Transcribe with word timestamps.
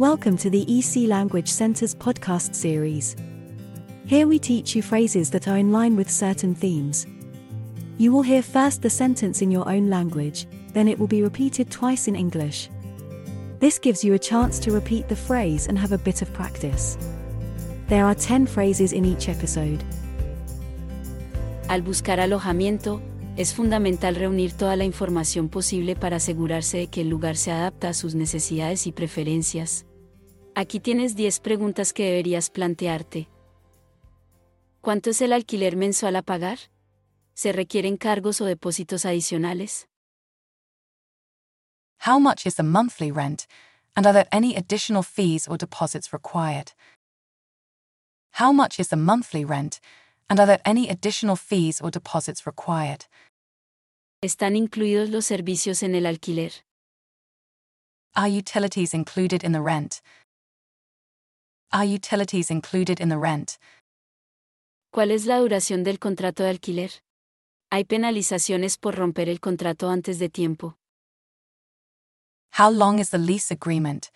Welcome 0.00 0.38
to 0.38 0.48
the 0.48 0.64
EC 0.66 1.06
Language 1.06 1.48
Center's 1.48 1.94
podcast 1.94 2.54
series. 2.54 3.16
Here 4.06 4.26
we 4.26 4.38
teach 4.38 4.74
you 4.74 4.80
phrases 4.80 5.28
that 5.28 5.46
are 5.46 5.58
in 5.58 5.72
line 5.72 5.94
with 5.94 6.10
certain 6.10 6.54
themes. 6.54 7.06
You 7.98 8.10
will 8.10 8.22
hear 8.22 8.40
first 8.40 8.80
the 8.80 8.88
sentence 8.88 9.42
in 9.42 9.50
your 9.50 9.68
own 9.68 9.90
language, 9.90 10.46
then 10.72 10.88
it 10.88 10.98
will 10.98 11.06
be 11.06 11.22
repeated 11.22 11.70
twice 11.70 12.08
in 12.08 12.16
English. 12.16 12.70
This 13.58 13.78
gives 13.78 14.02
you 14.02 14.14
a 14.14 14.18
chance 14.18 14.58
to 14.60 14.72
repeat 14.72 15.06
the 15.06 15.14
phrase 15.14 15.66
and 15.66 15.78
have 15.78 15.92
a 15.92 15.98
bit 15.98 16.22
of 16.22 16.32
practice. 16.32 16.96
There 17.88 18.06
are 18.06 18.14
10 18.14 18.46
phrases 18.46 18.94
in 18.94 19.04
each 19.04 19.28
episode. 19.28 19.84
Al 21.68 21.82
buscar 21.82 22.20
alojamiento, 22.20 23.02
es 23.36 23.52
fundamental 23.52 24.14
reunir 24.14 24.54
toda 24.54 24.76
la 24.76 24.86
información 24.86 25.50
posible 25.50 25.94
para 25.94 26.16
asegurarse 26.16 26.78
de 26.78 26.86
que 26.86 27.02
el 27.02 27.10
lugar 27.10 27.36
se 27.36 27.50
adapta 27.50 27.90
a 27.90 27.94
sus 27.94 28.14
necesidades 28.14 28.86
y 28.86 28.92
preferencias. 28.92 29.84
Aquí 30.54 30.80
tienes 30.80 31.14
10 31.14 31.40
preguntas 31.40 31.92
que 31.92 32.04
deberías 32.04 32.50
plantearte. 32.50 33.28
¿Cuánto 34.80 35.10
es 35.10 35.22
el 35.22 35.32
alquiler 35.32 35.76
mensual 35.76 36.16
a 36.16 36.22
pagar? 36.22 36.58
¿Se 37.34 37.52
requieren 37.52 37.96
cargos 37.96 38.40
o 38.40 38.44
depósitos 38.44 39.04
adicionales? 39.04 39.86
How 42.06 42.18
much 42.18 42.46
is 42.46 42.56
the 42.56 42.62
monthly 42.62 43.10
rent, 43.12 43.46
and 43.94 44.06
are 44.06 44.12
there 44.12 44.28
any 44.32 44.56
additional 44.56 45.02
fees 45.02 45.46
or 45.46 45.56
deposits 45.56 46.12
required? 46.12 46.72
How 48.32 48.52
much 48.52 48.80
is 48.80 48.88
the 48.88 48.96
monthly 48.96 49.44
rent, 49.44 49.80
and 50.28 50.40
are 50.40 50.46
there 50.46 50.62
any 50.64 50.88
additional 50.88 51.36
fees 51.36 51.80
or 51.80 51.90
deposits 51.90 52.46
required? 52.46 53.06
¿Están 54.22 54.56
incluidos 54.56 55.10
los 55.10 55.26
servicios 55.26 55.82
en 55.82 55.94
el 55.94 56.06
alquiler? 56.06 56.52
Are 58.16 58.28
utilities 58.28 58.92
included 58.94 59.44
in 59.44 59.52
the 59.52 59.62
rent? 59.62 60.00
Are 61.72 61.84
utilities 61.84 62.50
included 62.50 63.00
in 63.00 63.10
the 63.10 63.18
rent? 63.18 63.56
¿Cuál 64.92 65.12
es 65.12 65.26
la 65.26 65.38
duración 65.38 65.84
del 65.84 65.98
contrato 66.00 66.42
de 66.42 66.50
alquiler? 66.50 66.90
¿Hay 67.70 67.84
penalizaciones 67.84 68.76
por 68.76 68.96
romper 68.96 69.28
el 69.28 69.38
contrato 69.38 69.88
antes 69.88 70.18
de 70.18 70.28
tiempo? 70.28 70.76
How 72.58 72.70
long 72.70 72.98
is 72.98 73.10
the 73.10 73.18
lease 73.18 73.52
agreement? 73.52 74.10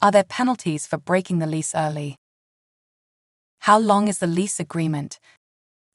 Are 0.00 0.10
there 0.10 0.24
penalties 0.24 0.88
for 0.88 0.98
breaking 0.98 1.38
the 1.38 1.46
lease 1.46 1.72
early? 1.72 2.16
How 3.60 3.78
long 3.78 4.08
is 4.08 4.18
the 4.18 4.26
lease 4.26 4.58
agreement? 4.58 5.20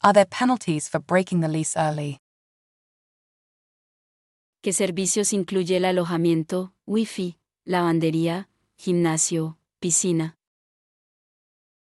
Are 0.02 0.14
there 0.14 0.26
penalties 0.26 0.88
for 0.88 1.02
breaking 1.02 1.42
the 1.42 1.50
lease 1.50 1.76
early? 1.76 2.20
¿Qué 4.64 4.72
servicios 4.72 5.34
incluye 5.34 5.76
el 5.76 5.84
alojamiento, 5.84 6.72
wifi, 6.86 7.38
lavandería, 7.66 8.48
gimnasio, 8.78 9.58
piscina? 9.82 10.38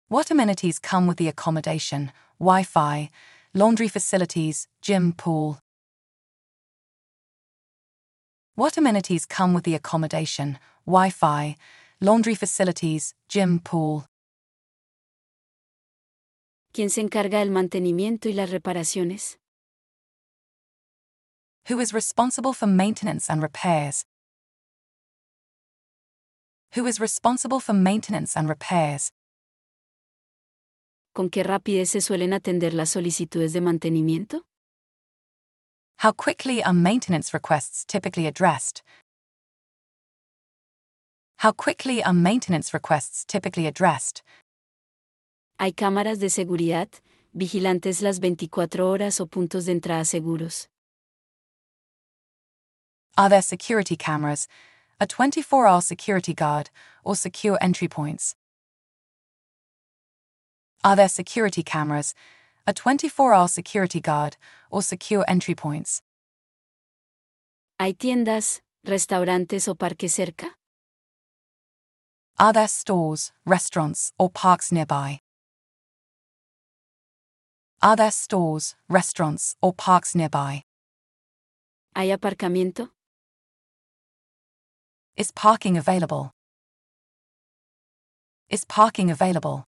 What 0.08 0.30
amenities 0.30 0.78
come 0.78 1.08
with 1.08 1.18
the 1.18 1.28
accommodation, 1.28 2.12
Wi 2.40 2.62
Fi, 2.62 3.10
laundry 3.56 3.88
facilities, 3.88 4.68
gym, 4.80 5.14
pool? 5.14 5.58
What 8.54 8.78
amenities 8.78 9.26
come 9.26 9.56
with 9.56 9.64
the 9.64 9.74
accommodation, 9.74 10.60
Wi 10.86 11.10
Fi, 11.10 11.56
laundry 12.00 12.36
facilities, 12.36 13.16
gym, 13.28 13.60
pool? 13.60 14.06
¿Quién 16.72 16.92
se 16.92 17.02
encarga 17.02 17.40
del 17.40 17.50
mantenimiento 17.50 18.30
y 18.30 18.34
las 18.34 18.52
reparaciones? 18.52 19.38
Who 21.68 21.80
is 21.80 21.96
responsible 21.96 22.54
for 22.54 22.68
maintenance 22.68 23.28
and 23.28 23.42
repairs? 23.42 24.06
Who 26.76 26.86
is 26.86 27.00
responsible 27.00 27.60
for 27.60 27.74
maintenance 27.74 28.38
and 28.38 28.48
repairs? 28.48 29.10
¿Con 31.16 31.30
qué 31.30 31.44
rapidez 31.44 31.92
se 31.92 32.02
suelen 32.02 32.34
atender 32.34 32.74
las 32.74 32.90
solicitudes 32.90 33.54
de 33.54 33.62
mantenimiento? 33.62 34.44
How 36.04 36.12
quickly 36.12 36.62
are 36.62 36.74
maintenance 36.74 37.32
requests 37.34 37.86
typically 37.86 38.28
addressed? 38.28 38.84
How 41.38 41.54
quickly 41.54 42.04
are 42.04 42.14
maintenance 42.14 42.74
requests 42.74 43.24
typically 43.26 43.66
addressed? 43.66 44.24
¿Hay 45.58 45.72
cámaras 45.72 46.20
de 46.20 46.30
seguridad, 46.30 46.90
vigilantes 47.32 48.02
las 48.02 48.20
24 48.20 48.90
horas 48.90 49.22
o 49.22 49.26
puntos 49.26 49.68
de 49.68 49.72
entrada 49.72 50.04
seguros? 50.04 50.68
Are 53.18 53.30
there 53.30 53.42
security 53.42 53.96
cameras, 53.96 54.50
a 55.00 55.08
24 55.08 55.66
hour 55.66 55.82
security 55.82 56.34
guard, 56.34 56.72
or 57.06 57.16
secure 57.16 57.58
entry 57.62 57.88
points? 57.88 58.36
Are 60.86 60.96
there 60.96 61.10
security 61.10 61.64
cameras, 61.64 62.14
a 62.68 62.72
24 62.72 63.34
hour 63.34 63.48
security 63.48 64.00
guard, 64.00 64.38
or 64.70 64.84
secure 64.84 65.26
entry 65.28 65.56
points? 65.56 66.04
¿Hay 67.80 67.94
tiendas, 67.94 68.62
restaurantes 68.86 69.68
o 69.68 69.74
parques 69.74 70.14
cerca? 70.14 70.52
Are 72.38 72.54
there 72.54 72.68
stores, 72.68 73.32
restaurants, 73.48 74.12
or 74.20 74.30
parks 74.30 74.72
nearby? 74.72 75.22
Are 77.82 77.96
there 77.96 78.12
stores, 78.12 78.76
restaurants, 78.88 79.56
or 79.64 79.74
parks 79.74 80.14
nearby? 80.14 80.66
¿Hay 81.96 82.16
aparcamiento? 82.16 82.92
Is 85.18 85.32
parking 85.32 85.78
available? 85.78 86.32
Is 88.52 88.66
parking 88.66 89.10
available? 89.10 89.66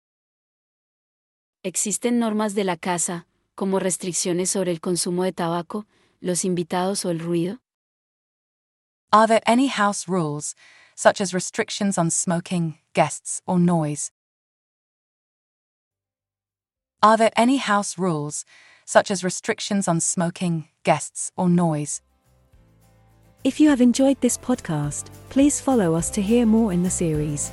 ¿Existen 1.68 2.18
normas 2.18 2.54
de 2.54 2.64
la 2.64 2.78
casa, 2.78 3.26
como 3.54 3.78
restricciones 3.78 4.48
sobre 4.48 4.70
el 4.70 4.80
consumo 4.80 5.24
de 5.24 5.34
tabaco, 5.34 5.84
los 6.18 6.46
invitados 6.46 7.04
o 7.04 7.10
el 7.10 7.18
ruido? 7.18 7.58
Are 9.12 9.26
there 9.26 9.42
any 9.44 9.68
house 9.68 10.08
rules, 10.08 10.54
such 10.96 11.20
as 11.20 11.34
restrictions 11.34 11.98
on 11.98 12.10
smoking, 12.10 12.78
guests, 12.94 13.42
or 13.44 13.58
noise? 13.58 14.12
Are 17.02 17.18
there 17.18 17.32
any 17.36 17.58
house 17.58 17.98
rules, 17.98 18.46
such 18.86 19.10
as 19.10 19.22
restrictions 19.22 19.86
on 19.86 20.00
smoking, 20.00 20.70
guests, 20.84 21.32
or 21.36 21.50
noise? 21.50 22.00
If 23.44 23.60
you 23.60 23.68
have 23.68 23.82
enjoyed 23.82 24.18
this 24.22 24.38
podcast, 24.38 25.10
please 25.28 25.60
follow 25.60 25.94
us 25.94 26.08
to 26.12 26.22
hear 26.22 26.46
more 26.46 26.72
in 26.72 26.82
the 26.82 26.88
series. 26.88 27.52